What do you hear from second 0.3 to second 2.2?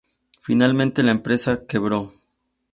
Finalmente la empresa quebró.